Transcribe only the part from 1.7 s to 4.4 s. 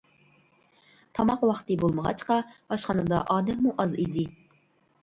بولمىغاچقا ئاشخانىدا ئادەممۇ ئاز ئىدى.